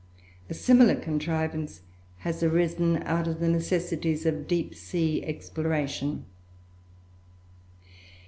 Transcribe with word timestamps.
A 0.49 0.55
similar 0.55 0.95
contrivance 0.95 1.81
has 2.21 2.41
arisen 2.41 3.03
out 3.03 3.27
of 3.27 3.39
the 3.39 3.47
necessities 3.47 4.25
of 4.25 4.47
deep 4.47 4.73
sea 4.73 5.23
exploration. 5.23 6.25